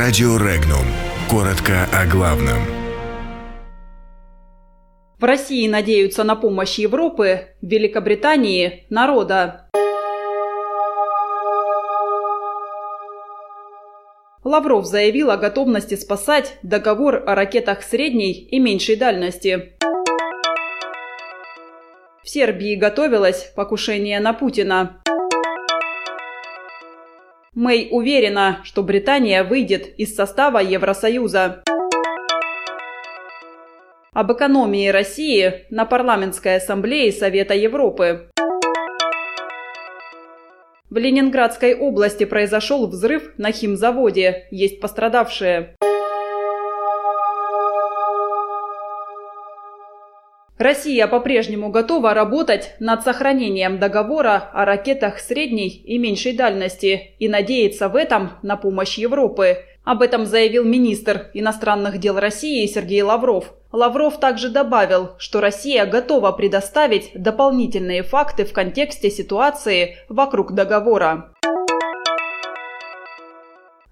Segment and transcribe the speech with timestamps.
[0.00, 0.84] Радио Регнум.
[1.28, 2.58] Коротко о главном.
[5.18, 9.68] В России надеются на помощь Европы, в Великобритании– народа.
[14.44, 19.72] Лавров заявил о готовности спасать договор о ракетах средней и меньшей дальности.
[22.22, 25.02] В Сербии готовилось покушение на Путина.
[27.60, 31.64] Мэй уверена, что Британия выйдет из состава Евросоюза.
[34.12, 38.30] Об экономии России на парламентской ассамблее Совета Европы.
[40.88, 44.46] В Ленинградской области произошел взрыв на химзаводе.
[44.52, 45.74] Есть пострадавшие.
[50.58, 57.88] Россия по-прежнему готова работать над сохранением договора о ракетах средней и меньшей дальности и надеется
[57.88, 59.58] в этом на помощь Европы.
[59.84, 63.54] Об этом заявил министр иностранных дел России Сергей Лавров.
[63.70, 71.34] Лавров также добавил, что Россия готова предоставить дополнительные факты в контексте ситуации вокруг договора.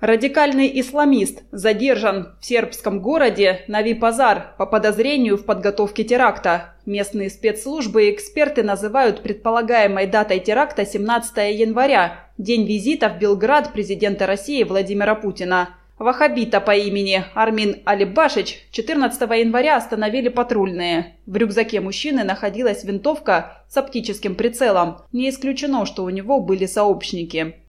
[0.00, 6.74] Радикальный исламист задержан в сербском городе Нави-Пазар по подозрению в подготовке теракта.
[6.84, 14.26] Местные спецслужбы и эксперты называют предполагаемой датой теракта 17 января, день визита в Белград президента
[14.26, 15.70] России Владимира Путина.
[15.98, 21.16] Вахабита по имени Армин Алибашич 14 января остановили патрульные.
[21.24, 24.98] В рюкзаке мужчины находилась винтовка с оптическим прицелом.
[25.12, 27.65] Не исключено, что у него были сообщники.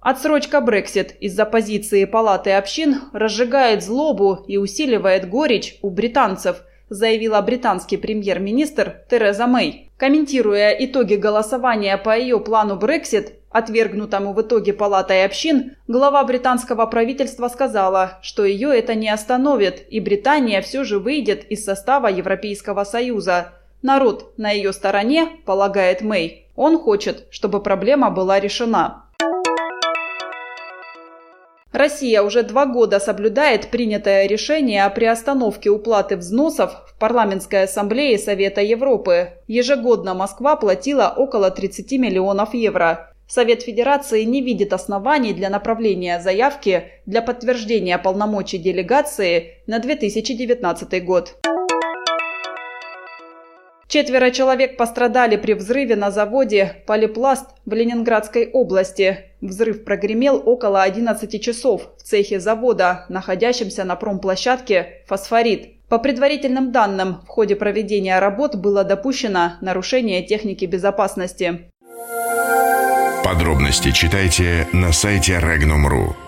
[0.00, 7.96] Отсрочка Брексит из-за позиции Палаты общин разжигает злобу и усиливает горечь у британцев, заявила британский
[7.96, 9.90] премьер-министр Тереза Мэй.
[9.96, 17.48] Комментируя итоги голосования по ее плану Брексит, отвергнутому в итоге Палатой общин, глава британского правительства
[17.48, 23.54] сказала, что ее это не остановит, и Британия все же выйдет из состава Европейского Союза.
[23.82, 26.46] Народ на ее стороне, полагает Мэй.
[26.54, 29.07] Он хочет, чтобы проблема была решена.
[31.78, 38.62] Россия уже два года соблюдает принятое решение о приостановке уплаты взносов в Парламентской ассамблее Совета
[38.62, 39.34] Европы.
[39.46, 43.12] Ежегодно Москва платила около 30 миллионов евро.
[43.28, 51.36] Совет Федерации не видит оснований для направления заявки для подтверждения полномочий делегации на 2019 год.
[53.88, 59.30] Четверо человек пострадали при взрыве на заводе «Полипласт» в Ленинградской области.
[59.40, 65.78] Взрыв прогремел около 11 часов в цехе завода, находящемся на промплощадке «Фосфорит».
[65.88, 71.70] По предварительным данным, в ходе проведения работ было допущено нарушение техники безопасности.
[73.24, 76.27] Подробности читайте на сайте Regnum.ru.